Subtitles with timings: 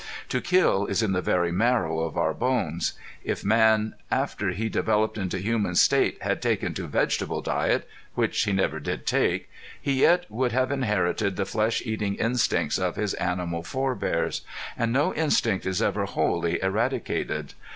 [0.29, 2.93] To kill is in the very marrow of our bones.
[3.23, 8.51] If man after he developed into human state had taken to vegetable diet which he
[8.51, 9.47] never did take
[9.79, 14.41] he yet would have inherited the flesh eating instincts of his animal forebears.
[14.75, 17.53] And no instinct is ever wholly eradicated.